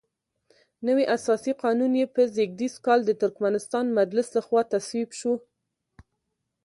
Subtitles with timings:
[0.87, 5.33] نوی اساسي قانون یې په زېږدیز کال د ترکمنستان مجلس لخوا تصویب شو.